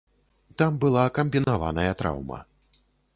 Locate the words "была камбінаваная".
0.83-1.91